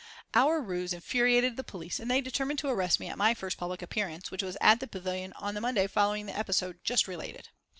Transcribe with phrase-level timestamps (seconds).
[0.33, 3.83] Our ruse infuriated the police, and they determined to arrest me at my first public
[3.83, 7.49] appearance, which was at the Pavillion on the Monday following the episode just related.